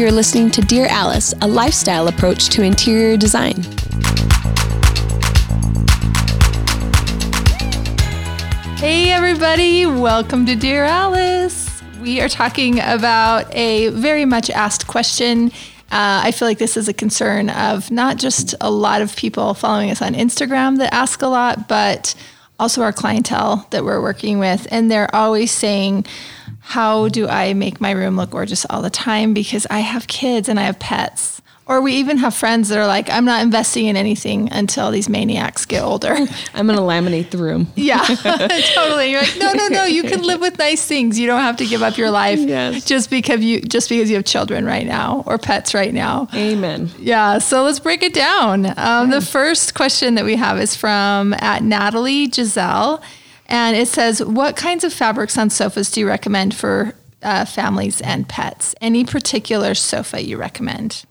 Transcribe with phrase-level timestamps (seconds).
[0.00, 3.62] You're listening to Dear Alice, a lifestyle approach to interior design.
[8.78, 11.82] Hey, everybody, welcome to Dear Alice.
[12.00, 15.48] We are talking about a very much asked question.
[15.92, 19.52] Uh, I feel like this is a concern of not just a lot of people
[19.52, 22.14] following us on Instagram that ask a lot, but
[22.58, 24.66] also our clientele that we're working with.
[24.70, 26.06] And they're always saying,
[26.70, 29.34] How do I make my room look gorgeous all the time?
[29.34, 31.42] Because I have kids and I have pets.
[31.66, 35.08] Or we even have friends that are like, I'm not investing in anything until these
[35.08, 36.14] maniacs get older.
[36.54, 37.66] I'm going to laminate the room.
[37.74, 37.98] Yeah,
[38.74, 39.10] totally.
[39.10, 39.84] You're like, no, no, no.
[39.84, 41.18] You can live with nice things.
[41.18, 42.84] You don't have to give up your life yes.
[42.84, 46.28] just because you just because you have children right now or pets right now.
[46.34, 46.88] Amen.
[47.00, 47.38] Yeah.
[47.38, 48.78] So let's break it down.
[48.78, 53.02] Um, the first question that we have is from at Natalie Giselle,
[53.50, 58.00] and it says, "What kinds of fabrics on sofas do you recommend for uh, families
[58.00, 58.74] and pets?
[58.80, 61.04] Any particular sofa you recommend?"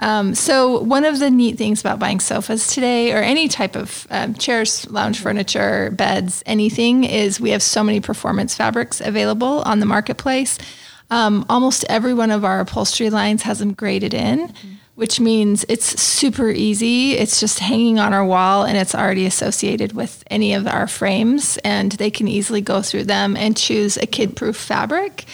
[0.00, 4.06] Um, so one of the neat things about buying sofas today, or any type of
[4.10, 9.80] um, chairs, lounge furniture, beds, anything, is we have so many performance fabrics available on
[9.80, 10.58] the marketplace.
[11.10, 14.68] Um, almost every one of our upholstery lines has them graded in, mm-hmm.
[14.94, 17.12] Which means it's super easy.
[17.12, 21.58] It's just hanging on our wall, and it's already associated with any of our frames,
[21.58, 25.24] and they can easily go through them and choose a kid-proof fabric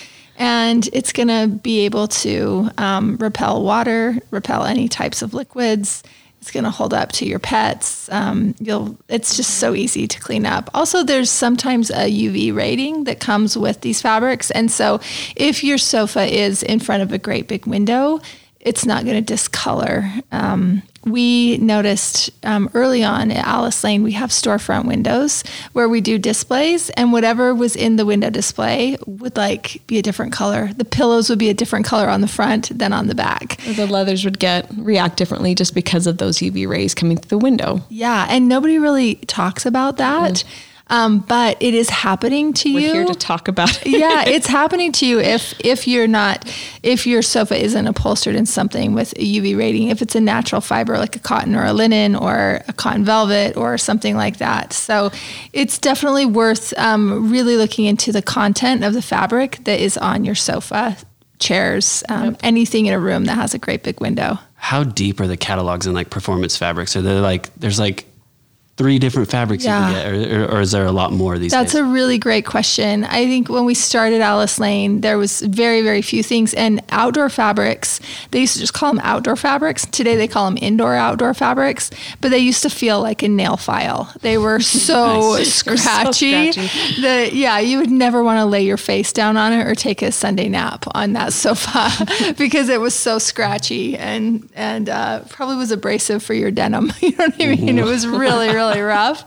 [0.40, 6.02] and it's going to be able to um, repel water, repel any types of liquids.
[6.40, 8.08] It's going to hold up to your pets.
[8.10, 8.96] Um, you'll.
[9.08, 10.70] It's just so easy to clean up.
[10.72, 15.00] Also, there's sometimes a UV rating that comes with these fabrics, and so
[15.36, 18.20] if your sofa is in front of a great big window,
[18.60, 20.10] it's not going to discolor.
[20.30, 26.02] Um, we noticed um, early on at Alice Lane, we have storefront windows where we
[26.02, 30.70] do displays, and whatever was in the window display would like be a different color.
[30.74, 33.56] The pillows would be a different color on the front than on the back.
[33.62, 37.42] The leathers would get react differently just because of those UV rays coming through the
[37.42, 37.80] window.
[37.88, 40.32] Yeah, and nobody really talks about that.
[40.34, 42.86] Mm-hmm um, but it is happening to We're you.
[42.88, 43.86] We're here to talk about it.
[43.86, 46.52] yeah, it's happening to you if if you're not
[46.82, 49.88] if your sofa isn't upholstered in something with a UV rating.
[49.88, 53.56] If it's a natural fiber like a cotton or a linen or a cotton velvet
[53.56, 54.72] or something like that.
[54.72, 55.10] So
[55.52, 60.24] it's definitely worth um, really looking into the content of the fabric that is on
[60.24, 60.96] your sofa,
[61.38, 62.40] chairs, um, yep.
[62.42, 64.38] anything in a room that has a great big window.
[64.56, 66.96] How deep are the catalogs in like performance fabrics?
[66.96, 68.06] Are there like there's like
[68.80, 69.88] three different fabrics yeah.
[69.88, 71.82] you can get, or, or, is there a lot more of these That's days?
[71.82, 73.04] a really great question.
[73.04, 76.54] I think when we started Alice Lane, there was very, very few things.
[76.54, 79.84] And outdoor fabrics, they used to just call them outdoor fabrics.
[79.84, 81.90] Today they call them indoor outdoor fabrics,
[82.22, 84.14] but they used to feel like a nail file.
[84.22, 85.52] They were so nice.
[85.52, 87.02] scratchy, so scratchy.
[87.02, 90.00] that, yeah, you would never want to lay your face down on it or take
[90.00, 91.90] a Sunday nap on that sofa
[92.38, 96.90] because it was so scratchy and, and uh, probably was abrasive for your denim.
[97.02, 97.78] you know what I mean?
[97.78, 99.24] It was really, really really rough.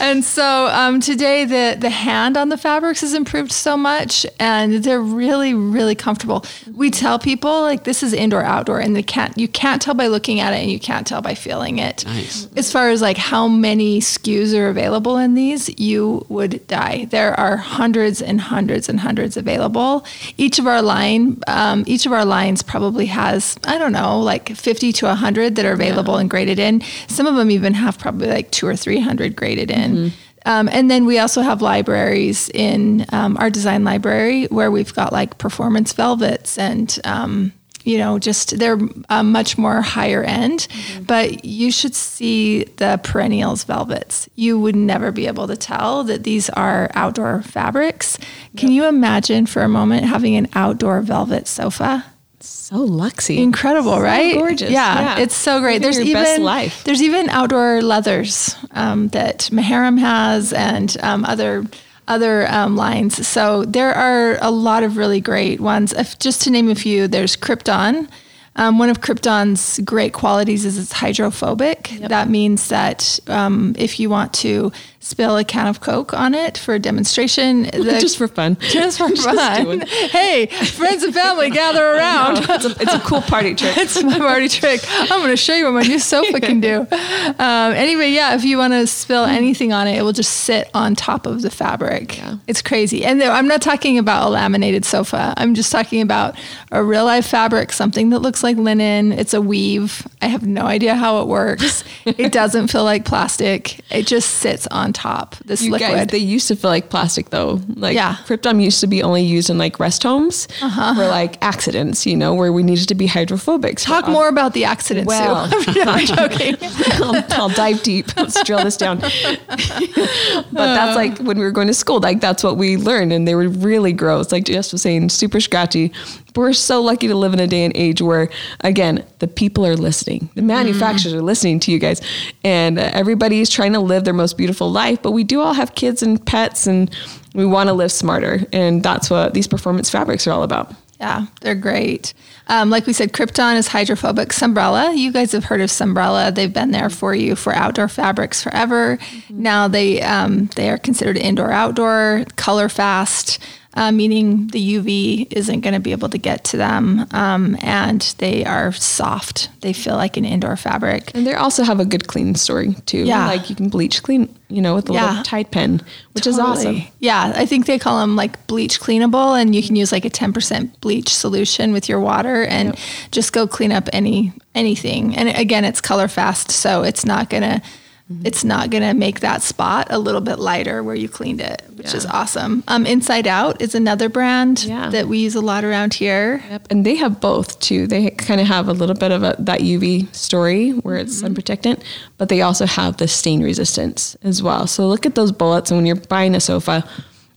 [0.00, 4.84] And so um, today the the hand on the fabrics has improved so much, and
[4.84, 6.44] they're really really comfortable.
[6.74, 10.06] We tell people like this is indoor outdoor, and they can't you can't tell by
[10.06, 12.04] looking at it, and you can't tell by feeling it.
[12.04, 12.48] Nice.
[12.56, 17.06] As far as like how many SKUs are available in these, you would die.
[17.06, 20.04] There are hundreds and hundreds and hundreds available.
[20.36, 24.54] Each of our line, um, each of our lines probably has I don't know like
[24.56, 26.20] 50 to 100 that are available yeah.
[26.20, 26.82] and graded in.
[27.08, 29.94] Some of them even have probably like two or 300 graded in.
[29.94, 30.08] Mm-hmm.
[30.44, 35.12] Um, and then we also have libraries in um, our design library where we've got
[35.12, 37.52] like performance velvets and, um,
[37.84, 38.78] you know, just they're
[39.08, 40.66] uh, much more higher end.
[40.70, 41.02] Mm-hmm.
[41.04, 44.28] But you should see the perennials velvets.
[44.34, 48.18] You would never be able to tell that these are outdoor fabrics.
[48.56, 48.76] Can yep.
[48.76, 52.04] you imagine for a moment having an outdoor velvet sofa?
[52.44, 53.38] So luxy.
[53.38, 54.34] Incredible, so right?
[54.34, 54.70] Gorgeous.
[54.70, 55.82] Yeah, yeah, it's so great.
[55.82, 56.42] There's even
[56.84, 61.64] there's even outdoor leathers um, that Maharam has and um, other
[62.08, 63.26] other um, lines.
[63.26, 65.92] So there are a lot of really great ones.
[65.92, 68.08] If, just to name a few, there's Crypton.
[68.56, 71.92] Um, one of Crypton's great qualities is it's hydrophobic.
[71.92, 72.10] Yep.
[72.10, 74.72] That means that um, if you want to
[75.02, 77.68] spill a can of Coke on it for a demonstration.
[77.82, 78.56] The, just for fun.
[78.60, 79.80] Just for fun.
[79.80, 82.38] hey, friends and family, gather around.
[82.38, 83.76] It's a, it's, a, cool party trick.
[83.76, 84.80] it's my party trick.
[84.88, 86.80] I'm going to show you what my new sofa can do.
[86.82, 90.70] Um, anyway, yeah, if you want to spill anything on it, it will just sit
[90.74, 92.18] on top of the fabric.
[92.18, 92.36] Yeah.
[92.46, 93.04] It's crazy.
[93.04, 95.34] And I'm not talking about a laminated sofa.
[95.36, 96.36] I'm just talking about
[96.70, 99.10] a real life fabric, something that looks like linen.
[99.10, 100.06] It's a weave.
[100.20, 101.82] I have no idea how it works.
[102.04, 103.80] it doesn't feel like plastic.
[103.90, 105.36] It just sits on top.
[105.44, 105.90] This You liquid.
[105.90, 107.60] guys, they used to feel like plastic though.
[107.76, 108.16] Like Yeah.
[108.26, 110.94] Crypton used to be only used in like rest homes Uh-huh.
[110.94, 113.78] for like accidents, you know, where we needed to be hydrophobic.
[113.78, 115.48] So, Talk uh, more about the accident, Well.
[115.68, 116.56] I'm joking.
[117.02, 118.16] I'll, I'll dive deep.
[118.16, 118.98] Let's drill this down.
[119.00, 123.12] but that's like when we were going to school, like that's what we learned.
[123.12, 124.32] And they were really gross.
[124.32, 125.92] Like Jess was saying, super scratchy.
[126.34, 128.28] We're so lucky to live in a day and age where,
[128.60, 130.30] again, the people are listening.
[130.34, 132.00] The manufacturers are listening to you guys.
[132.44, 135.02] And uh, everybody's trying to live their most beautiful life.
[135.02, 136.94] But we do all have kids and pets and
[137.34, 138.46] we want to live smarter.
[138.52, 140.72] And that's what these performance fabrics are all about.
[141.02, 142.14] Yeah, they're great.
[142.46, 144.28] Um, like we said, Crypton is hydrophobic.
[144.28, 146.32] Sunbrella, you guys have heard of Sunbrella.
[146.32, 148.98] They've been there for you for outdoor fabrics forever.
[149.28, 153.40] Now they um, they are considered indoor outdoor, color fast,
[153.74, 158.00] uh, meaning the UV isn't going to be able to get to them, um, and
[158.18, 159.48] they are soft.
[159.60, 161.10] They feel like an indoor fabric.
[161.14, 163.04] And they also have a good clean story too.
[163.04, 163.26] Yeah.
[163.26, 165.08] Like you can bleach clean, you know, with a Yeah.
[165.08, 165.80] little Tide pen,
[166.12, 166.82] which is awesome.
[166.98, 170.10] Yeah, I think they call them like bleach cleanable, and you can use like a
[170.10, 172.76] ten percent bleach solution with your water and
[173.10, 175.16] just go clean up any anything.
[175.16, 177.62] And again, it's color fast, so it's not gonna
[178.10, 178.26] Mm-hmm.
[178.26, 181.94] it's not gonna make that spot a little bit lighter where you cleaned it, which
[181.94, 182.64] is awesome.
[182.66, 184.90] Um, Inside Out is another brand Yeah.
[184.90, 186.42] that we use a lot around here.
[186.50, 186.66] Yep.
[186.70, 187.86] And they have both too.
[187.86, 191.32] They kind of have a little bit of a, that UV story where it's sun
[191.34, 191.82] protectant,
[192.18, 194.66] but they also have the stain resistance as well.
[194.66, 195.70] So look at those bullets.
[195.70, 196.84] And when you're buying a sofa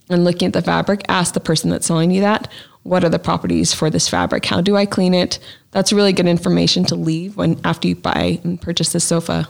[0.09, 2.51] and looking at the fabric, ask the person that's selling you that,
[2.83, 4.45] what are the properties for this fabric?
[4.45, 5.39] How do I clean it?
[5.71, 9.47] That's really good information to leave when after you buy and purchase this sofa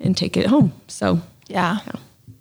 [0.00, 0.72] and take it home.
[0.88, 1.78] So Yeah.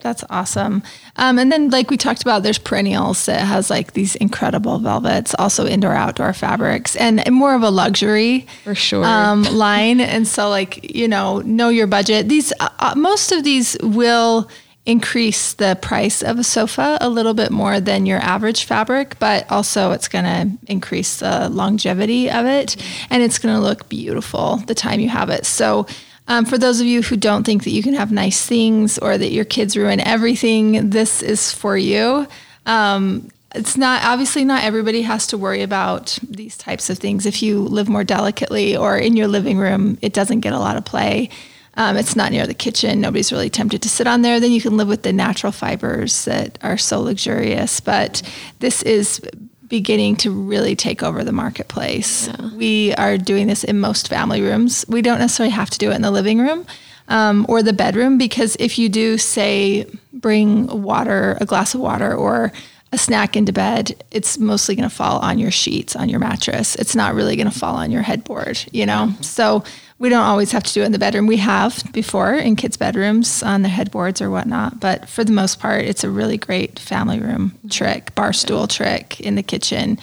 [0.05, 0.83] That's awesome.
[1.15, 5.33] Um, and then, like we talked about, there's perennials that has like these incredible velvets,
[5.39, 9.03] also indoor outdoor fabrics, and, and more of a luxury For sure.
[9.03, 9.99] um, line.
[9.99, 12.29] And so, like you know, know your budget.
[12.29, 14.47] These uh, uh, most of these will
[14.85, 19.51] increase the price of a sofa a little bit more than your average fabric, but
[19.51, 22.75] also it's going to increase the longevity of it,
[23.09, 25.47] and it's going to look beautiful the time you have it.
[25.47, 25.87] So.
[26.27, 29.17] Um, for those of you who don't think that you can have nice things or
[29.17, 32.27] that your kids ruin everything, this is for you.
[32.65, 37.25] Um, it's not obviously not everybody has to worry about these types of things.
[37.25, 40.77] If you live more delicately or in your living room, it doesn't get a lot
[40.77, 41.29] of play.
[41.77, 43.01] Um, it's not near the kitchen.
[43.01, 44.39] Nobody's really tempted to sit on there.
[44.39, 47.79] Then you can live with the natural fibers that are so luxurious.
[47.79, 48.21] But
[48.59, 49.21] this is
[49.67, 52.29] beginning to really take over the marketplace.
[52.55, 54.85] We are doing this in most family rooms.
[54.87, 56.65] We don't necessarily have to do it in the living room
[57.07, 62.13] um, or the bedroom because if you do, say, bring water, a glass of water,
[62.13, 62.51] or
[62.91, 66.75] a snack into bed, it's mostly going to fall on your sheets, on your mattress.
[66.75, 69.13] It's not really going to fall on your headboard, you know?
[69.21, 69.63] So
[69.97, 71.25] we don't always have to do it in the bedroom.
[71.25, 75.59] We have before in kids' bedrooms on the headboards or whatnot, but for the most
[75.59, 79.97] part, it's a really great family room trick, bar stool trick in the kitchen.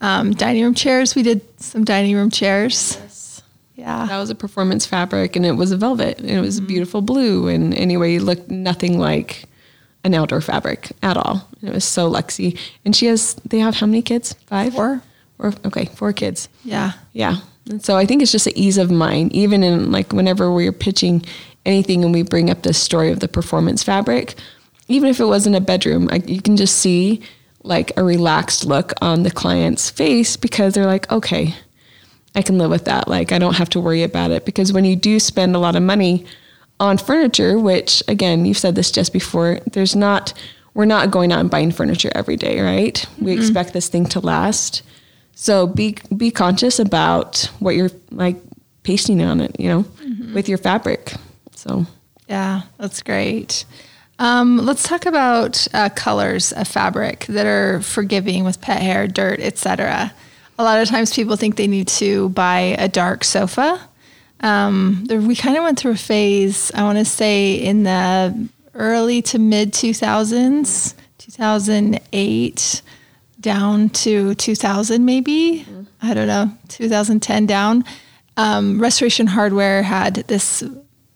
[0.00, 2.98] Um, dining room chairs, we did some dining room chairs.
[3.74, 4.06] Yeah.
[4.06, 7.00] That was a performance fabric and it was a velvet and it was a beautiful
[7.00, 7.46] blue.
[7.46, 9.44] And anyway, it looked nothing like
[10.04, 11.48] an outdoor fabric at all.
[11.62, 12.58] It was so Lexi.
[12.84, 14.34] And she has, they have how many kids?
[14.46, 14.74] Five?
[14.74, 15.02] Four.
[15.38, 16.48] Or, okay, four kids.
[16.64, 16.92] Yeah.
[17.12, 17.36] Yeah.
[17.68, 20.72] And so I think it's just an ease of mind, even in like whenever we're
[20.72, 21.24] pitching
[21.66, 24.34] anything and we bring up this story of the performance fabric,
[24.88, 27.20] even if it wasn't a bedroom, you can just see
[27.62, 31.54] like a relaxed look on the client's face because they're like, okay,
[32.34, 33.08] I can live with that.
[33.08, 35.76] Like I don't have to worry about it because when you do spend a lot
[35.76, 36.24] of money
[36.80, 40.32] on furniture, which again, you've said this just before, there's not
[40.74, 43.04] we're not going out and buying furniture every day, right?
[43.20, 44.82] We expect this thing to last.
[45.40, 48.34] So be be conscious about what you're like
[48.82, 49.84] pasting on it, you know,
[50.34, 51.12] with your fabric.
[51.54, 51.86] So
[52.28, 53.64] Yeah, that's great.
[54.18, 59.38] Um, let's talk about uh, colors of fabric that are forgiving with pet hair, dirt,
[59.38, 60.12] etc.
[60.58, 63.80] A lot of times people think they need to buy a dark sofa.
[64.40, 68.48] Um, there, we kind of went through a phase, I want to say in the
[68.74, 72.82] early to mid 2000s, 2008
[73.40, 75.66] down to 2000 maybe.
[76.02, 77.84] I don't know, 2010 down.
[78.36, 80.62] Um, Restoration Hardware had this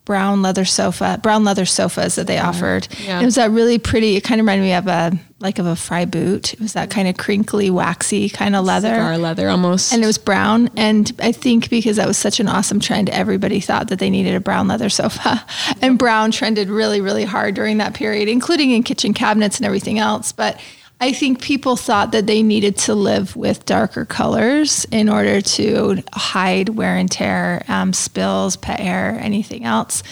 [0.05, 2.89] brown leather sofa, brown leather sofas that they offered.
[3.05, 3.21] Yeah.
[3.21, 4.17] It was that really pretty.
[4.17, 6.55] It kind of reminded me of a like of a Frye boot.
[6.55, 8.89] It was that kind of crinkly, waxy kind of leather.
[8.89, 9.93] cigar leather almost.
[9.93, 10.71] And it was brown.
[10.77, 14.35] And I think because that was such an awesome trend, everybody thought that they needed
[14.35, 15.45] a brown leather sofa.
[15.81, 19.99] And brown trended really, really hard during that period, including in kitchen cabinets and everything
[19.99, 20.31] else.
[20.31, 20.61] But
[21.03, 26.01] I think people thought that they needed to live with darker colors in order to
[26.13, 30.05] hide wear and tear, um, spills, pet hair, anything else.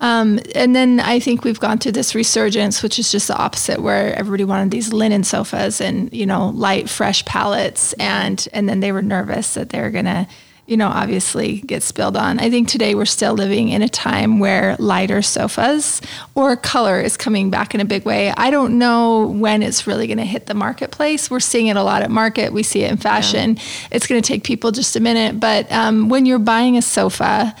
[0.00, 3.80] Um, and then I think we've gone through this resurgence, which is just the opposite,
[3.80, 8.80] where everybody wanted these linen sofas and you know light, fresh palettes, and and then
[8.80, 10.28] they were nervous that they were gonna
[10.66, 12.38] you know, obviously get spilled on.
[12.38, 16.00] I think today we're still living in a time where lighter sofas
[16.34, 18.30] or color is coming back in a big way.
[18.30, 21.30] I don't know when it's really going to hit the marketplace.
[21.30, 22.52] We're seeing it a lot at market.
[22.52, 23.56] We see it in fashion.
[23.56, 23.62] Yeah.
[23.92, 27.54] It's going to take people just a minute, but um, when you're buying a sofa,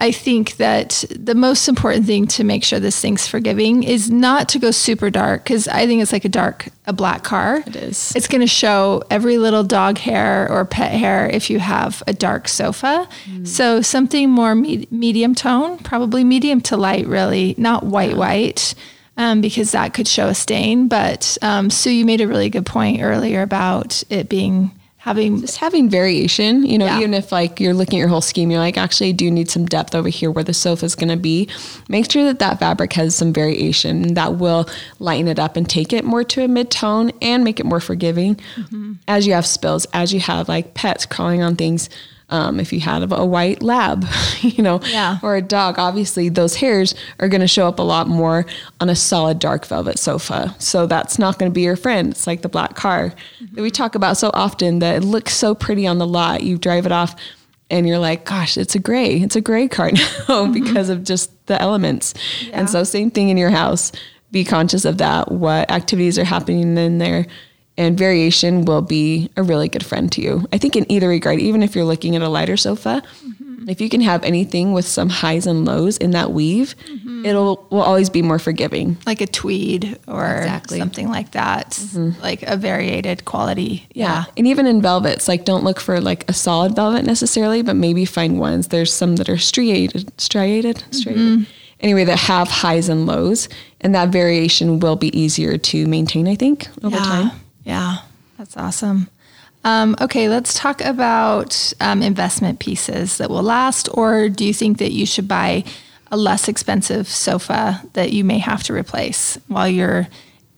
[0.00, 4.48] I think that the most important thing to make sure this thing's forgiving is not
[4.50, 7.62] to go super dark because I think it's like a dark, a black car.
[7.66, 8.16] It is.
[8.16, 12.14] It's going to show every little dog hair or pet hair if you have a
[12.14, 13.06] dark sofa.
[13.26, 13.46] Mm.
[13.46, 18.16] So something more me- medium tone, probably medium to light, really, not white, yeah.
[18.16, 18.74] white.
[19.16, 20.88] Um, because that could show a stain.
[20.88, 25.56] But um, Sue, you made a really good point earlier about it being having just
[25.56, 26.98] having variation you know yeah.
[26.98, 29.50] even if like you're looking at your whole scheme you're like actually I do need
[29.50, 31.48] some depth over here where the sofa is going to be
[31.88, 35.94] make sure that that fabric has some variation that will lighten it up and take
[35.94, 38.92] it more to a mid-tone and make it more forgiving mm-hmm.
[39.08, 41.88] as you have spills as you have like pets crawling on things
[42.30, 44.06] um, if you had a white lab,
[44.40, 45.18] you know, yeah.
[45.22, 48.46] or a dog, obviously those hairs are going to show up a lot more
[48.80, 50.54] on a solid dark velvet sofa.
[50.58, 52.10] So that's not going to be your friend.
[52.10, 53.54] It's like the black car mm-hmm.
[53.54, 56.42] that we talk about so often that it looks so pretty on the lot.
[56.42, 57.16] You drive it off
[57.70, 59.16] and you're like, gosh, it's a gray.
[59.20, 60.52] It's a gray car now mm-hmm.
[60.52, 62.14] because of just the elements.
[62.42, 62.60] Yeah.
[62.60, 63.92] And so same thing in your house.
[64.30, 65.32] Be conscious of that.
[65.32, 67.26] What activities are happening in there
[67.80, 70.46] and variation will be a really good friend to you.
[70.52, 73.70] I think in either regard, even if you're looking at a lighter sofa, mm-hmm.
[73.70, 77.24] if you can have anything with some highs and lows in that weave, mm-hmm.
[77.24, 78.98] it'll will always be more forgiving.
[79.06, 80.78] Like a tweed or exactly.
[80.78, 82.20] something like that, mm-hmm.
[82.20, 83.88] like a variated quality.
[83.94, 84.04] Yeah.
[84.04, 84.24] yeah.
[84.36, 88.04] And even in velvets, like don't look for like a solid velvet necessarily, but maybe
[88.04, 88.68] find ones.
[88.68, 91.22] There's some that are striated, striated, striated.
[91.22, 91.42] Mm-hmm.
[91.80, 93.48] Anyway, that have highs and lows,
[93.80, 97.02] and that variation will be easier to maintain, I think, over yeah.
[97.04, 97.39] time.
[97.64, 97.98] Yeah,
[98.38, 99.08] that's awesome.
[99.62, 104.78] Um, okay, let's talk about um, investment pieces that will last, or do you think
[104.78, 105.64] that you should buy
[106.10, 110.08] a less expensive sofa that you may have to replace while you're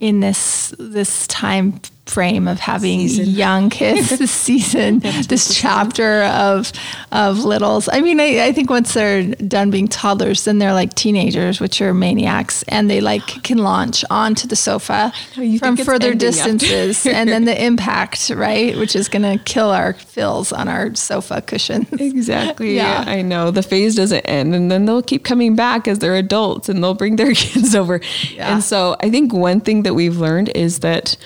[0.00, 1.80] in this this time
[2.12, 3.26] frame of having season.
[3.26, 6.70] young kids this season, this chapter of
[7.10, 7.88] of littles.
[7.90, 11.80] I mean, I, I, think once they're done being toddlers, then they're like teenagers, which
[11.80, 15.12] are maniacs, and they like can launch onto the sofa
[15.58, 20.52] from further distances, and then the impact, right, which is going to kill our fills
[20.52, 21.90] on our sofa cushions.
[21.92, 22.76] Exactly.
[22.76, 26.16] yeah, I know the phase doesn't end, and then they'll keep coming back as they're
[26.16, 28.00] adults, and they'll bring their kids over.
[28.30, 28.52] Yeah.
[28.52, 31.16] And so I think one thing that we've learned is that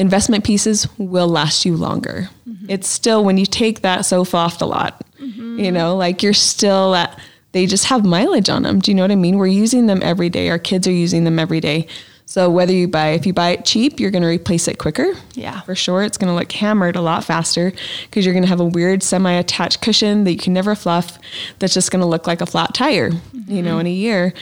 [0.00, 2.30] investment pieces will last you longer.
[2.48, 2.66] Mm-hmm.
[2.70, 5.60] It's still when you take that sofa off the lot, mm-hmm.
[5.60, 7.20] you know, like you're still at,
[7.52, 8.80] they just have mileage on them.
[8.80, 9.36] Do you know what I mean?
[9.36, 10.48] We're using them every day.
[10.48, 11.86] Our kids are using them every day.
[12.24, 15.14] So whether you buy, if you buy it cheap, you're going to replace it quicker.
[15.34, 16.02] Yeah, for sure.
[16.02, 17.72] It's going to look hammered a lot faster
[18.04, 21.18] because you're going to have a weird semi-attached cushion that you can never fluff.
[21.58, 23.52] That's just going to look like a flat tire, mm-hmm.
[23.52, 24.32] you know, in a year.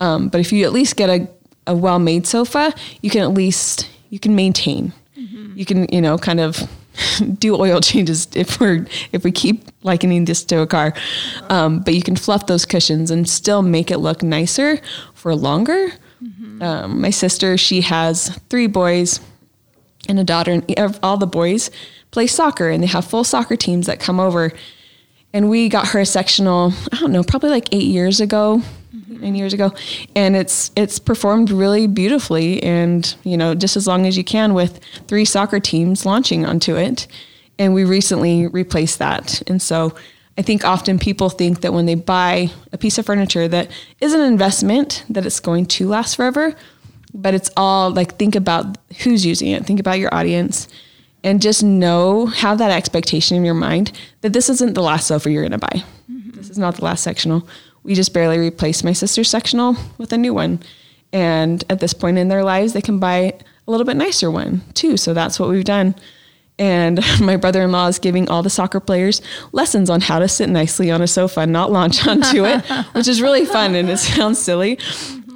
[0.00, 1.28] Um, but if you at least get a,
[1.66, 4.94] a well-made sofa, you can at least you can maintain
[5.56, 6.68] you can, you know, kind of
[7.38, 10.94] do oil changes if we're if we keep likening this to a car.
[11.48, 14.78] Um, but you can fluff those cushions and still make it look nicer
[15.14, 15.88] for longer.
[16.22, 16.62] Mm-hmm.
[16.62, 19.20] Um, my sister, she has three boys
[20.08, 21.70] and a daughter, and all the boys
[22.10, 24.52] play soccer, and they have full soccer teams that come over.
[25.32, 28.62] And we got her a sectional, I don't know, probably like eight years ago
[29.08, 29.72] nine years ago,
[30.14, 32.62] and it's it's performed really beautifully.
[32.62, 36.76] And you know, just as long as you can with three soccer teams launching onto
[36.76, 37.06] it,
[37.58, 39.42] and we recently replaced that.
[39.48, 39.94] And so
[40.36, 43.70] I think often people think that when they buy a piece of furniture that
[44.00, 46.54] is an investment, that it's going to last forever.
[47.16, 50.66] But it's all like think about who's using it, think about your audience,
[51.22, 55.30] and just know, have that expectation in your mind that this isn't the last sofa
[55.30, 55.84] you're gonna buy.
[56.10, 56.30] Mm-hmm.
[56.32, 57.46] This is not the last sectional
[57.84, 60.60] we just barely replaced my sister's sectional with a new one.
[61.12, 63.34] And at this point in their lives, they can buy
[63.66, 64.96] a little bit nicer one too.
[64.96, 65.94] So that's what we've done.
[66.58, 69.22] And my brother in law is giving all the soccer players
[69.52, 72.64] lessons on how to sit nicely on a sofa and not launch onto it,
[72.94, 74.78] which is really fun and it sounds silly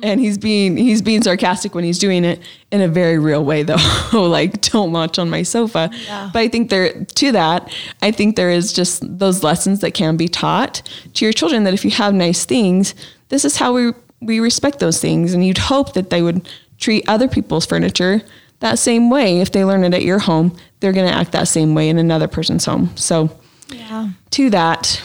[0.02, 2.40] and he's being he's being sarcastic when he's doing it
[2.70, 3.76] in a very real way though
[4.12, 6.30] like don't launch on my sofa yeah.
[6.32, 10.16] but i think there to that i think there is just those lessons that can
[10.16, 10.82] be taught
[11.14, 12.94] to your children that if you have nice things
[13.28, 17.08] this is how we we respect those things and you'd hope that they would treat
[17.08, 18.22] other people's furniture
[18.60, 19.40] that same way.
[19.40, 21.98] If they learn it at your home, they're going to act that same way in
[21.98, 22.90] another person's home.
[22.96, 23.30] So,
[23.72, 24.10] Yeah.
[24.30, 25.02] to that,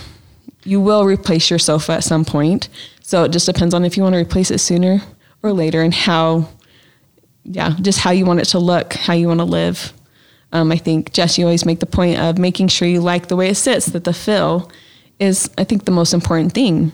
[0.63, 2.69] you will replace your sofa at some point.
[3.05, 5.01] So it just depends on if you want to replace it sooner
[5.43, 6.47] or later and how,
[7.43, 9.91] yeah, just how you want it to look, how you want to live.
[10.53, 13.35] Um, I think, Jess, you always make the point of making sure you like the
[13.35, 14.71] way it sits, that the fill
[15.23, 16.91] is, I think, the most important thing.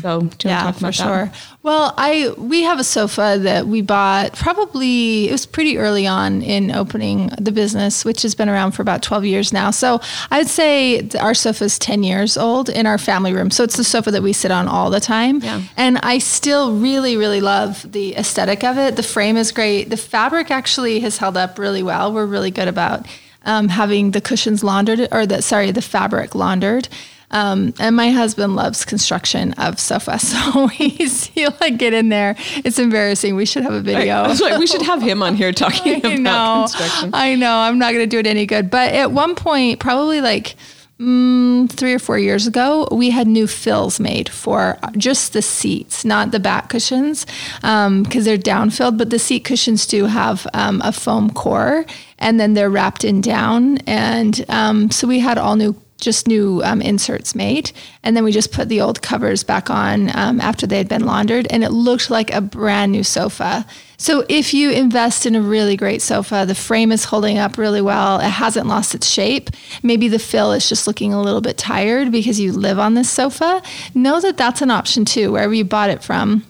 [0.00, 1.24] So, do you want to yeah, talk for sure.
[1.26, 1.34] that?
[1.62, 6.42] Well, I we have a sofa that we bought probably it was pretty early on
[6.42, 9.70] in opening the business, which has been around for about 12 years now.
[9.70, 10.00] So
[10.30, 13.50] I'd say our sofa is 10 years old in our family room.
[13.50, 15.40] So it's the sofa that we sit on all the time.
[15.40, 15.62] Yeah.
[15.76, 18.96] And I still really, really love the aesthetic of it.
[18.96, 19.90] The frame is great.
[19.90, 22.12] The fabric actually has held up really well.
[22.12, 23.06] We're really good about
[23.44, 26.88] um, having the cushions laundered, or the sorry, the fabric laundered.
[27.30, 32.36] Um, and my husband loves construction of sofa, so he's he'll like get in there.
[32.64, 33.36] It's embarrassing.
[33.36, 34.16] We should have a video.
[34.16, 36.66] I was like, we should have him on here talking I about know.
[36.68, 37.10] construction.
[37.12, 37.58] I know.
[37.58, 38.70] I'm not going to do it any good.
[38.70, 40.56] But at one point, probably like
[40.98, 46.04] mm, three or four years ago, we had new fills made for just the seats,
[46.04, 47.26] not the back cushions,
[47.60, 48.98] because they're down filled.
[48.98, 51.84] But the seat cushions do have um, a foam core,
[52.18, 53.78] and then they're wrapped in down.
[53.86, 57.72] And um, so we had all new just new um, inserts made.
[58.02, 61.04] And then we just put the old covers back on um, after they had been
[61.04, 63.66] laundered, and it looked like a brand new sofa.
[63.96, 67.80] So if you invest in a really great sofa, the frame is holding up really
[67.80, 69.50] well, it hasn't lost its shape.
[69.82, 73.10] Maybe the fill is just looking a little bit tired because you live on this
[73.10, 73.60] sofa.
[73.94, 76.44] Know that that's an option too, wherever you bought it from.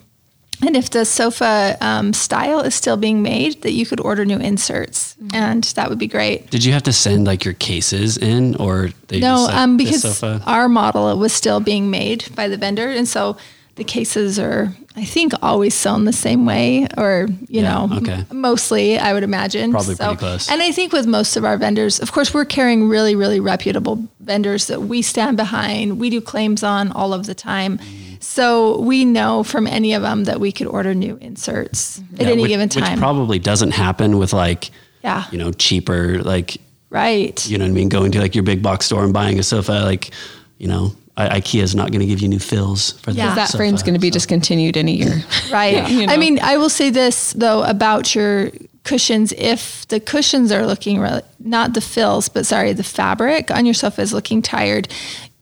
[0.67, 4.38] And if the sofa um, style is still being made, that you could order new
[4.38, 6.50] inserts, and that would be great.
[6.50, 9.77] Did you have to send like your cases in, or they No, just said, um,
[9.77, 10.43] because sofa?
[10.47, 13.37] our model was still being made by the vendor, and so
[13.79, 18.25] the cases are, I think, always sewn the same way, or you Yeah, know, okay.
[18.31, 19.71] m- mostly, I would imagine.
[19.71, 20.51] Probably pretty close.
[20.51, 24.03] And I think with most of our vendors, of course, we're carrying really, really reputable
[24.21, 25.99] vendors that we stand behind.
[25.99, 27.79] We do claims on all of the time.
[27.79, 28.15] Mm-hmm.
[28.21, 32.33] So we know from any of them that we could order new inserts at Yeah,
[32.33, 32.93] any which, given time.
[32.93, 34.71] Which probably doesn't happen with like,
[35.05, 35.25] Yeah.
[35.31, 36.59] you know, cheaper, like,
[36.91, 37.38] right.
[37.49, 37.88] you know what I mean?
[37.88, 40.11] Going to like your big box store and buying a sofa, like,
[40.59, 43.35] you know, I, IKEA is not going to give you new fills for Yeah.
[43.35, 43.50] that.
[43.50, 45.22] That frame's going to be discontinued in a year.
[45.52, 45.88] Right.
[45.90, 48.50] You I mean, I will say this though about your
[48.85, 49.33] cushions.
[49.37, 53.74] If the cushions are looking really, not the fills, but sorry, the fabric on your
[53.74, 54.88] sofa is looking tired.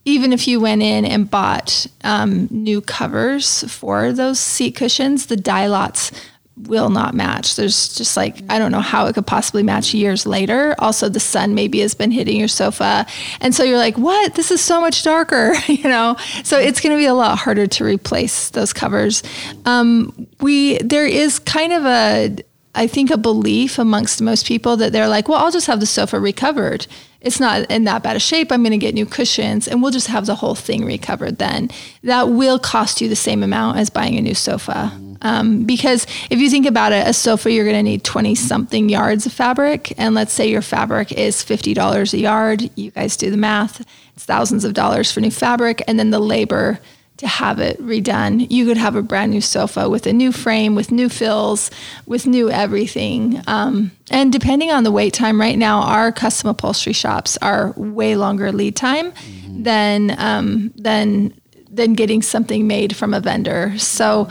[0.04, 5.36] Even if you went in and bought um, new covers for those seat cushions, the
[5.36, 6.12] dye lots
[6.56, 7.56] will not match.
[7.56, 10.74] There's just like, I don't know how it could possibly match years later.
[10.78, 13.06] Also, the sun maybe has been hitting your sofa.
[13.40, 14.34] And so you're like, what?
[14.34, 16.16] This is so much darker, you know?
[16.44, 19.22] So it's going to be a lot harder to replace those covers.
[19.66, 22.36] Um, we, there is kind of a,
[22.74, 25.86] I think a belief amongst most people that they're like, well, I'll just have the
[25.86, 26.86] sofa recovered.
[27.20, 28.52] It's not in that bad a shape.
[28.52, 31.70] I'm going to get new cushions and we'll just have the whole thing recovered then.
[32.02, 34.92] That will cost you the same amount as buying a new sofa.
[35.22, 38.88] Um, because if you think about it, a sofa, you're going to need 20 something
[38.88, 39.92] yards of fabric.
[39.98, 42.70] And let's say your fabric is $50 a yard.
[42.74, 43.86] You guys do the math.
[44.14, 45.82] It's thousands of dollars for new fabric.
[45.86, 46.80] And then the labor
[47.18, 48.46] to have it redone.
[48.50, 51.70] You could have a brand new sofa with a new frame, with new fills,
[52.06, 53.42] with new everything.
[53.46, 58.16] Um, and depending on the wait time, right now our custom upholstery shops are way
[58.16, 59.12] longer lead time
[59.48, 61.34] than um, than
[61.70, 63.78] than getting something made from a vendor.
[63.78, 64.28] So.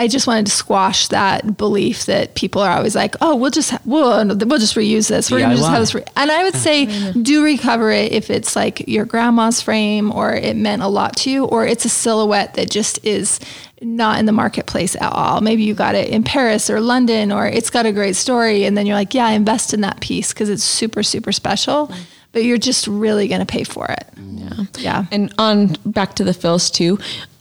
[0.00, 3.70] I just wanted to squash that belief that people are always like, "Oh, we'll just
[3.72, 5.28] ha- we'll we'll just reuse this.
[5.30, 6.04] We're gonna just have this." Re-.
[6.16, 10.54] And I would say, do recover it if it's like your grandma's frame or it
[10.56, 13.40] meant a lot to you, or it's a silhouette that just is
[13.82, 15.40] not in the marketplace at all.
[15.40, 18.76] Maybe you got it in Paris or London, or it's got a great story, and
[18.78, 21.90] then you're like, "Yeah, invest in that piece because it's super super special."
[22.30, 24.06] But you're just really gonna pay for it.
[24.16, 25.04] Yeah, yeah.
[25.10, 26.98] And on back to the fills too,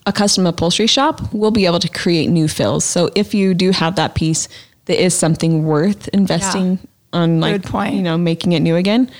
[0.08, 2.84] a custom upholstery shop will be able to create new fills.
[2.86, 4.48] So if you do have that piece
[4.86, 6.80] that is something worth investing
[7.13, 7.93] on, like Good point.
[7.93, 9.12] you know, making it new again,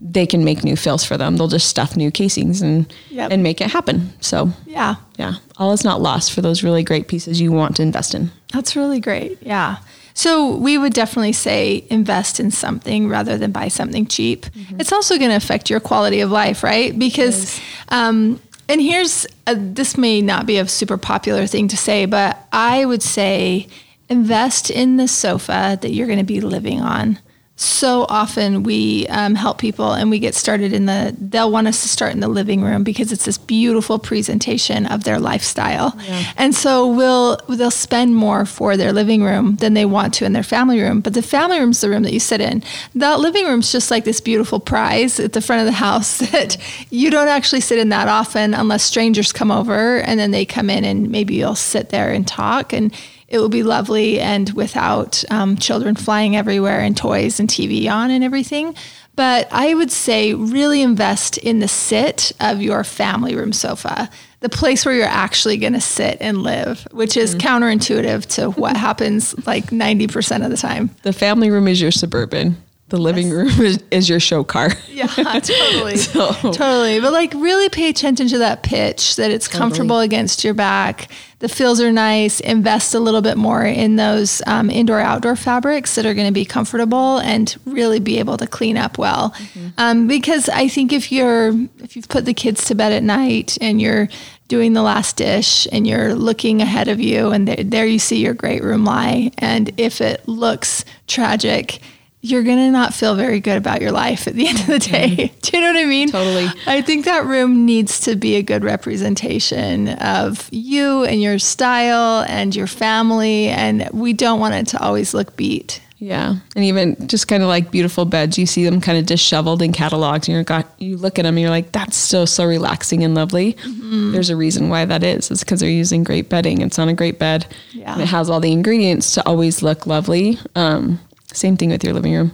[0.00, 1.36] they can make new fills for them.
[1.36, 3.32] They'll just stuff new casings and Yep.
[3.32, 4.12] and make it happen.
[4.20, 4.94] So yeah.
[5.18, 8.30] yeah, all is not lost for those really great pieces you want to invest in.
[8.52, 9.38] That's really great.
[9.42, 9.78] Yeah.
[10.14, 14.46] So we would definitely say invest in something rather than buy something cheap.
[14.78, 16.96] It's also going to affect your quality of life, right?
[16.98, 22.04] Because, um, and here's a, this may not be a super popular thing to say,
[22.06, 23.66] but I would say
[24.08, 27.18] invest in the sofa that you're going to be living on
[27.60, 31.82] so often we um, help people and we get started in the they'll want us
[31.82, 35.92] to start in the living room because it's this beautiful presentation of their lifestyle.
[36.06, 36.32] Yeah.
[36.36, 40.34] and so we'll they'll spend more for their living room than they want to in
[40.34, 41.00] their family room.
[41.00, 42.62] But the family room's the room that you sit in.
[42.94, 46.56] That living room's just like this beautiful prize at the front of the house that
[46.90, 50.70] you don't actually sit in that often unless strangers come over and then they come
[50.70, 52.72] in and maybe you'll sit there and talk.
[52.72, 52.94] And
[53.28, 58.10] it will be lovely and without um, children flying everywhere and toys and TV on
[58.10, 58.74] and everything.
[59.14, 64.08] But I would say really invest in the sit of your family room sofa,
[64.40, 67.40] the place where you're actually going to sit and live, which is mm.
[67.40, 70.90] counterintuitive to what happens like 90% of the time.
[71.02, 72.56] The family room is your suburban
[72.88, 74.70] the living room is, is, your show car.
[74.88, 75.96] Yeah, totally.
[75.96, 76.32] so.
[76.32, 77.00] Totally.
[77.00, 79.60] But like really pay attention to that pitch, that it's totally.
[79.60, 81.08] comfortable against your back.
[81.38, 82.40] The feels are nice.
[82.40, 86.32] Invest a little bit more in those um, indoor outdoor fabrics that are going to
[86.32, 89.30] be comfortable and really be able to clean up well.
[89.30, 89.68] Mm-hmm.
[89.78, 93.56] Um, because I think if you're, if you've put the kids to bed at night
[93.60, 94.08] and you're
[94.48, 98.16] doing the last dish and you're looking ahead of you and there, there you see
[98.16, 99.30] your great room lie.
[99.38, 101.80] And if it looks tragic,
[102.30, 104.78] you're going to not feel very good about your life at the end of the
[104.78, 105.08] day.
[105.08, 105.38] Mm-hmm.
[105.42, 106.10] Do you know what I mean?
[106.10, 106.48] Totally.
[106.66, 112.24] I think that room needs to be a good representation of you and your style
[112.28, 113.48] and your family.
[113.48, 115.80] And we don't want it to always look beat.
[116.00, 116.36] Yeah.
[116.54, 119.72] And even just kind of like beautiful beds, you see them kind of disheveled in
[119.72, 123.02] catalogs and you're got, you look at them and you're like, that's still so relaxing
[123.02, 123.54] and lovely.
[123.54, 124.12] Mm-hmm.
[124.12, 125.30] There's a reason why that is.
[125.30, 126.60] It's because they're using great bedding.
[126.60, 127.46] It's on a great bed.
[127.72, 127.94] Yeah.
[127.94, 130.38] And it has all the ingredients to always look lovely.
[130.54, 131.00] Um,
[131.32, 132.32] same thing with your living room.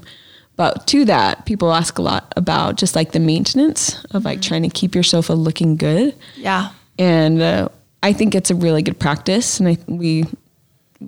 [0.56, 4.48] But to that, people ask a lot about just like the maintenance of like mm-hmm.
[4.48, 6.14] trying to keep your sofa looking good.
[6.36, 6.70] Yeah.
[6.96, 7.68] And uh,
[8.04, 9.58] I think it's a really good practice.
[9.58, 10.24] And I, we,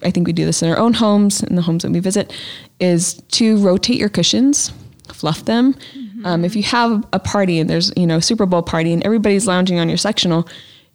[0.03, 2.33] I think we do this in our own homes, and the homes that we visit,
[2.81, 4.72] is to rotate your cushions,
[5.12, 5.75] fluff them.
[5.75, 6.27] Mm-hmm.
[6.27, 9.46] Um, if you have a party and there's, you know, Super Bowl party and everybody's
[9.46, 10.49] lounging on your sectional,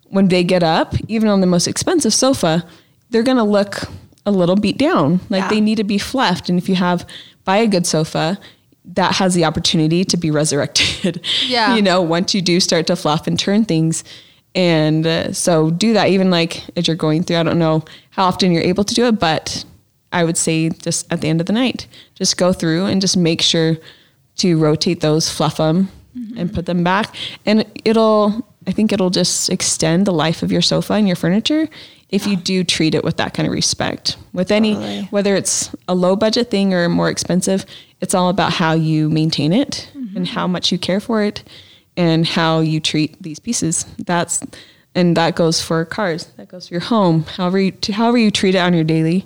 [0.10, 2.68] when they get up, even on the most expensive sofa,
[3.12, 3.84] they're going to look
[4.26, 5.20] a little beat down.
[5.30, 5.50] Like yeah.
[5.50, 6.50] they need to be fluffed.
[6.50, 7.08] And if you have
[7.44, 8.40] buy a good sofa,
[8.86, 11.26] that has the opportunity to be resurrected.
[11.46, 11.76] Yeah.
[11.76, 14.04] you know, once you do start to fluff and turn things.
[14.54, 17.38] And uh, so do that even like as you're going through.
[17.38, 19.64] I don't know how often you're able to do it, but
[20.12, 23.16] I would say just at the end of the night, just go through and just
[23.16, 23.78] make sure
[24.38, 26.38] to rotate those, fluff them, mm-hmm.
[26.38, 27.16] and put them back.
[27.46, 31.70] And it'll, I think it'll just extend the life of your sofa and your furniture
[32.12, 34.18] if you do treat it with that kind of respect.
[34.34, 35.04] With any, totally.
[35.12, 37.66] whether it's a low budget thing or more expensive,
[38.02, 40.18] it's all about how you maintain it mm-hmm.
[40.18, 41.44] and how much you care for it
[41.96, 43.86] and how you treat these pieces.
[44.06, 44.42] That's,
[44.94, 48.56] and that goes for cars, that goes for your home, however you, however you treat
[48.56, 49.26] it on your daily,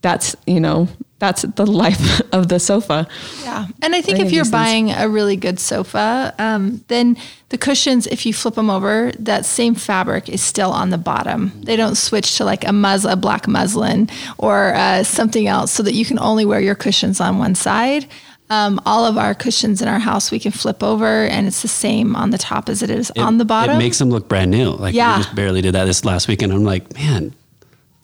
[0.00, 0.88] that's, you know,
[1.26, 3.08] that's the life of the sofa.
[3.42, 3.66] Yeah.
[3.82, 7.16] And I think if you're buying a really good sofa, um, then
[7.48, 11.52] the cushions, if you flip them over, that same fabric is still on the bottom.
[11.62, 14.08] They don't switch to like a mus, a black muslin
[14.38, 18.06] or uh, something else so that you can only wear your cushions on one side.
[18.50, 21.68] Um, all of our cushions in our house we can flip over and it's the
[21.68, 23.76] same on the top as it is it, on the bottom.
[23.76, 24.70] It makes them look brand new.
[24.70, 25.16] Like yeah.
[25.16, 26.52] we just barely did that this last weekend.
[26.52, 27.34] I'm like, man,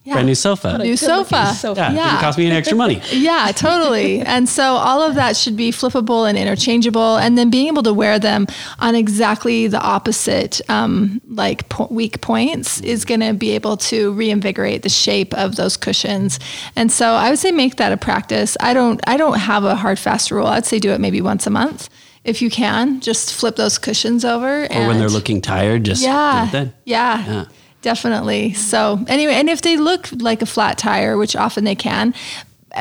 [0.04, 0.14] yeah.
[0.14, 0.78] Brand new sofa.
[0.78, 1.54] New sofa.
[1.54, 1.78] sofa.
[1.80, 2.10] Yeah, yeah.
[2.10, 3.02] Didn't cost me any extra money.
[3.12, 4.20] yeah, totally.
[4.20, 7.92] and so all of that should be flippable and interchangeable, and then being able to
[7.92, 8.46] wear them
[8.78, 14.12] on exactly the opposite, um, like po- weak points, is going to be able to
[14.12, 16.40] reinvigorate the shape of those cushions.
[16.76, 18.56] And so I would say make that a practice.
[18.58, 19.00] I don't.
[19.06, 20.46] I don't have a hard fast rule.
[20.46, 21.90] I'd say do it maybe once a month
[22.24, 23.00] if you can.
[23.00, 24.64] Just flip those cushions over.
[24.64, 26.50] Or when they're looking tired, just yeah,
[26.84, 27.24] yeah.
[27.26, 27.44] yeah.
[27.82, 28.52] Definitely.
[28.54, 32.14] So, anyway, and if they look like a flat tire, which often they can,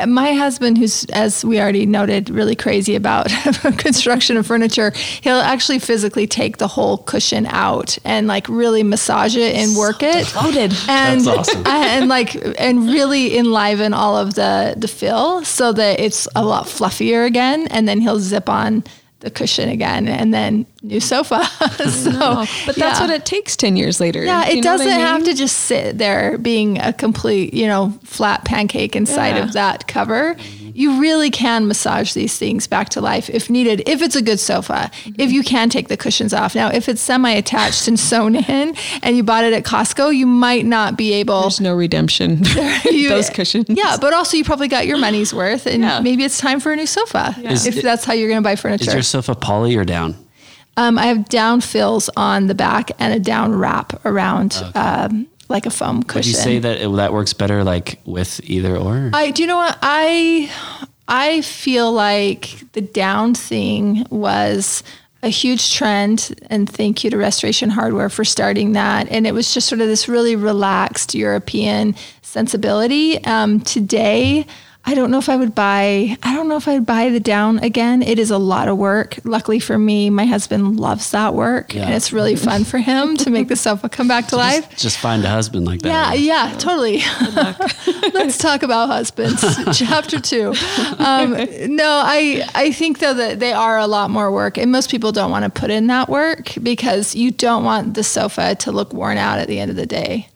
[0.06, 3.28] my husband, who's, as we already noted, really crazy about
[3.78, 9.36] construction of furniture, he'll actually physically take the whole cushion out and like really massage
[9.36, 10.32] it and work it.
[10.34, 10.72] Loaded.
[10.88, 11.66] And, awesome.
[11.66, 16.66] and like, and really enliven all of the, the fill so that it's a lot
[16.66, 17.66] fluffier again.
[17.68, 18.84] And then he'll zip on
[19.20, 21.44] the cushion again and then new sofa.
[21.88, 23.00] so, but that's yeah.
[23.00, 24.24] what it takes 10 years later.
[24.24, 25.00] Yeah, it doesn't I mean?
[25.00, 29.44] have to just sit there being a complete, you know, flat pancake inside yeah.
[29.44, 30.36] of that cover
[30.80, 34.40] you really can massage these things back to life if needed, if it's a good
[34.40, 35.20] sofa, mm-hmm.
[35.20, 36.54] if you can take the cushions off.
[36.54, 40.26] Now, if it's semi attached and sewn in and you bought it at Costco, you
[40.26, 41.42] might not be able.
[41.42, 42.42] There's no redemption.
[42.90, 43.66] you, Those cushions.
[43.68, 46.00] Yeah, but also you probably got your money's worth and yeah.
[46.00, 47.52] maybe it's time for a new sofa yeah.
[47.52, 48.88] if it, that's how you're going to buy furniture.
[48.88, 50.16] Is your sofa poly or down?
[50.78, 54.78] Um, I have down fills on the back and a down wrap around okay.
[54.78, 56.30] um, like a foam cushion.
[56.30, 59.10] Would you say that it, that works better like with either or?
[59.12, 60.50] I do you know what I
[61.08, 64.82] I feel like the down thing was
[65.22, 69.52] a huge trend and thank you to restoration hardware for starting that and it was
[69.52, 74.46] just sort of this really relaxed european sensibility um, today
[74.84, 77.58] I don't know if I would buy I don't know if I'd buy the down
[77.58, 78.02] again.
[78.02, 79.18] It is a lot of work.
[79.24, 81.84] Luckily for me, my husband loves that work yeah.
[81.84, 84.68] and it's really fun for him to make the sofa come back to life.
[84.70, 85.88] Just, just, find a husband like that.
[85.88, 87.02] Yeah, yeah, yeah totally.
[88.14, 89.44] Let's talk about husbands.
[89.78, 90.54] Chapter 2.
[90.98, 91.32] Um,
[91.74, 95.12] no, I I think though that they are a lot more work and most people
[95.12, 98.92] don't want to put in that work because you don't want the sofa to look
[98.92, 100.28] worn out at the end of the day.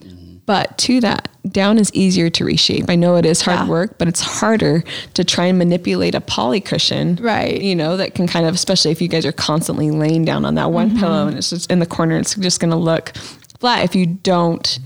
[0.47, 2.87] But to that, down is easier to reshape.
[2.89, 3.69] I know it is hard yeah.
[3.69, 7.17] work, but it's harder to try and manipulate a poly cushion.
[7.17, 7.61] Right.
[7.61, 10.55] You know, that can kind of, especially if you guys are constantly laying down on
[10.57, 10.99] that one mm-hmm.
[10.99, 13.17] pillow and it's just in the corner, it's just going to look
[13.59, 14.79] flat if you don't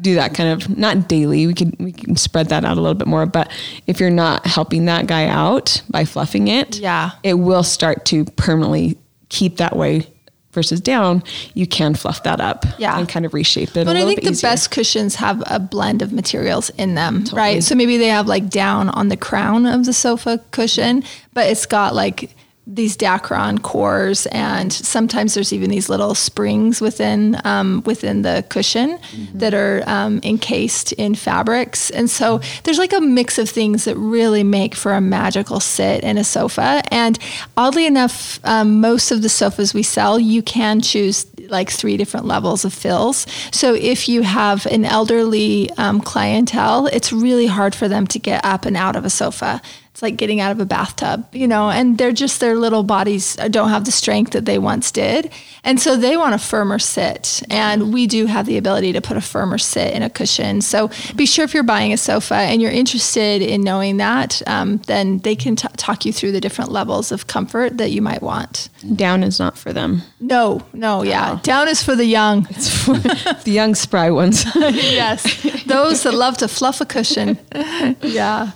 [0.00, 2.94] do that kind of not daily we can we can spread that out a little
[2.94, 3.50] bit more but
[3.86, 8.24] if you're not helping that guy out by fluffing it yeah it will start to
[8.24, 8.96] permanently
[9.28, 10.06] keep that way
[10.52, 11.22] versus down,
[11.54, 12.98] you can fluff that up yeah.
[12.98, 13.84] and kind of reshape it.
[13.84, 14.50] But I think the easier.
[14.50, 17.38] best cushions have a blend of materials in them, totally.
[17.38, 17.62] right?
[17.62, 21.66] So maybe they have like down on the crown of the sofa cushion, but it's
[21.66, 22.34] got like
[22.66, 28.98] these Dacron cores, and sometimes there's even these little springs within um, within the cushion
[28.98, 29.38] mm-hmm.
[29.38, 31.90] that are um, encased in fabrics.
[31.90, 36.04] And so there's like a mix of things that really make for a magical sit
[36.04, 36.82] in a sofa.
[36.92, 37.18] And
[37.56, 42.26] oddly enough, um, most of the sofas we sell, you can choose like three different
[42.26, 43.26] levels of fills.
[43.50, 48.44] So if you have an elderly um, clientele, it's really hard for them to get
[48.44, 49.60] up and out of a sofa
[50.00, 53.36] it's like getting out of a bathtub, you know, and they're just their little bodies
[53.50, 55.30] don't have the strength that they once did.
[55.62, 57.42] And so they want a firmer sit.
[57.50, 60.62] And we do have the ability to put a firmer sit in a cushion.
[60.62, 64.78] So be sure if you're buying a sofa and you're interested in knowing that, um,
[64.86, 68.22] then they can t- talk you through the different levels of comfort that you might
[68.22, 68.70] want.
[68.96, 70.00] Down is not for them.
[70.18, 71.34] No, no, yeah.
[71.34, 71.40] Oh.
[71.42, 72.46] Down is for the young.
[72.48, 72.94] It's for
[73.44, 74.46] the young, spry ones.
[74.56, 75.42] yes.
[75.66, 77.38] Those that love to fluff a cushion.
[78.00, 78.52] yeah.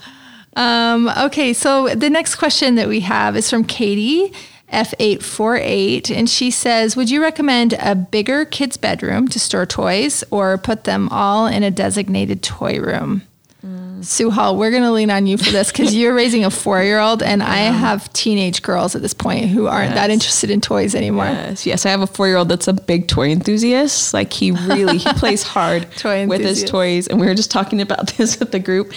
[0.56, 4.32] Um, okay, so the next question that we have is from Katie.
[4.72, 10.58] F848, and she says, Would you recommend a bigger kid's bedroom to store toys or
[10.58, 13.22] put them all in a designated toy room?
[13.64, 14.04] Mm.
[14.04, 16.82] Sue Hall, we're going to lean on you for this because you're raising a four
[16.82, 17.50] year old, and yeah.
[17.50, 19.94] I have teenage girls at this point who aren't yes.
[19.94, 21.26] that interested in toys anymore.
[21.26, 21.86] Yes, yes.
[21.86, 24.12] I have a four year old that's a big toy enthusiast.
[24.12, 28.08] Like he really he plays hard with his toys, and we were just talking about
[28.16, 28.92] this with the group,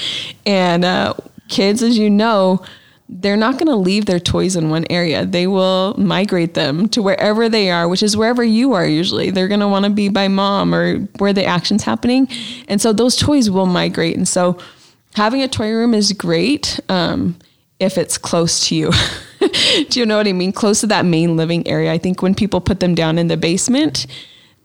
[0.45, 1.13] and uh,
[1.47, 2.63] kids, as you know,
[3.09, 5.25] they're not going to leave their toys in one area.
[5.25, 9.31] They will migrate them to wherever they are, which is wherever you are usually.
[9.31, 12.27] They're going to want to be by mom or where the action's happening.
[12.67, 14.17] And so those toys will migrate.
[14.17, 14.57] And so
[15.15, 17.37] having a toy room is great um,
[17.79, 18.91] if it's close to you.
[19.89, 20.51] Do you know what I mean?
[20.51, 21.93] Close to that main living area.
[21.93, 24.05] I think when people put them down in the basement,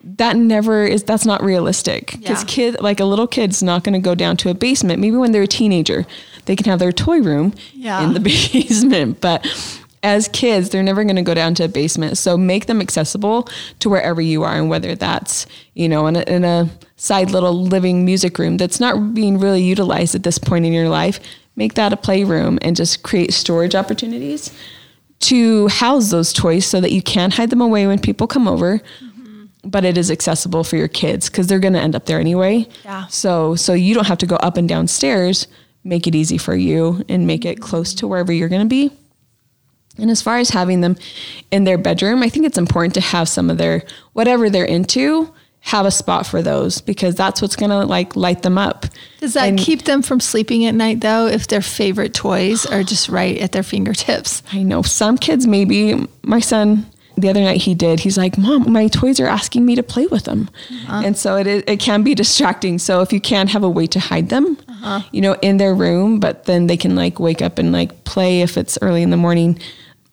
[0.05, 2.49] that never is that's not realistic because yeah.
[2.49, 5.33] kid like a little kid's not going to go down to a basement maybe when
[5.33, 6.07] they're a teenager
[6.47, 8.03] they can have their toy room yeah.
[8.03, 8.21] in the
[8.53, 9.21] basement.
[9.21, 9.47] But
[10.03, 12.19] as kids, they're never going to go down to a basement.
[12.19, 16.23] So make them accessible to wherever you are, and whether that's you know in a,
[16.23, 20.67] in a side little living music room that's not being really utilized at this point
[20.67, 21.21] in your life,
[21.57, 24.53] make that a playroom and just create storage opportunities
[25.21, 28.79] to house those toys so that you can hide them away when people come over.
[28.79, 29.12] Mm-hmm.
[29.65, 32.67] But it is accessible for your kids because they're going to end up there anyway.
[32.85, 33.07] Yeah.
[33.07, 35.47] So so you don't have to go up and down stairs
[35.85, 38.91] make it easy for you and make it close to wherever you're going to be.
[39.99, 40.97] And as far as having them
[41.51, 45.33] in their bedroom, I think it's important to have some of their whatever they're into,
[45.61, 48.87] have a spot for those because that's what's going to like light them up.
[49.21, 52.83] Does that and, keep them from sleeping at night though if their favorite toys are
[52.83, 54.43] just right at their fingertips?
[54.53, 56.07] I know some kids maybe.
[56.23, 56.87] My son
[57.23, 58.01] the other night he did.
[58.01, 61.03] He's like, "Mom, my toys are asking me to play with them," uh-huh.
[61.05, 62.79] and so it it can be distracting.
[62.79, 65.01] So if you can't have a way to hide them, uh-huh.
[65.13, 68.43] you know, in their room, but then they can like wake up and like play
[68.43, 69.59] if it's early in the morning.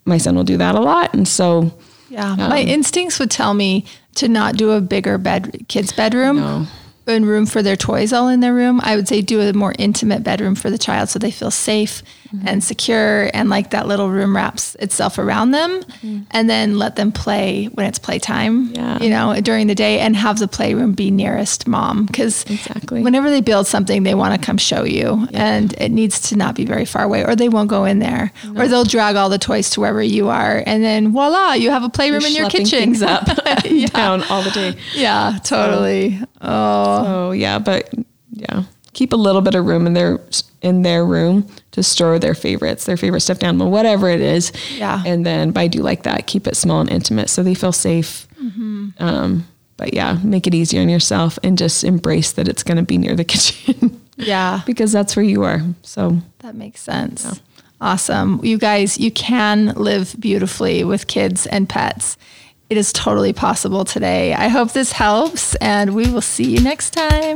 [0.06, 1.72] My son will do that a lot, and so
[2.10, 6.38] yeah, um, my instincts would tell me to not do a bigger bed kids bedroom.
[6.38, 6.68] No
[7.08, 8.80] and room for their toys all in their room.
[8.84, 12.04] I would say do a more intimate bedroom for the child so they feel safe
[12.34, 12.48] mm-hmm.
[12.48, 16.22] and secure and like that little room wraps itself around them mm-hmm.
[16.32, 19.02] and then let them play when it's playtime, yeah.
[19.02, 23.02] you know, during the day and have the playroom be nearest mom because exactly.
[23.02, 25.56] whenever they build something, they want to come show you yeah.
[25.56, 28.32] and it needs to not be very far away or they won't go in there
[28.46, 28.62] no.
[28.62, 31.84] or they'll drag all the toys to wherever you are and then voila, you have
[31.84, 32.80] a playroom You're in your kitchen.
[32.80, 33.28] Things up
[33.66, 33.88] yeah.
[33.88, 34.78] down all the day.
[34.94, 36.18] Yeah, totally.
[36.18, 37.94] So, oh, so yeah, but
[38.32, 38.64] yeah,
[38.94, 40.20] keep a little bit of room in their
[40.62, 44.52] in their room to store their favorites, their favorite stuffed animal, whatever it is.
[44.76, 45.02] Yeah.
[45.06, 46.28] And then, but I do like that.
[46.28, 48.28] Keep it small and intimate so they feel safe.
[49.00, 52.84] Um, but yeah, make it easier on yourself and just embrace that it's going to
[52.84, 54.62] be near the kitchen Yeah.
[54.66, 55.62] because that's where you are.
[55.84, 57.40] So That makes sense.
[57.82, 58.42] Awesome.
[58.44, 62.18] You guys, you can live beautifully with kids and pets.
[62.70, 64.34] It is totally possible today.
[64.34, 67.36] I hope this helps, and we will see you next time.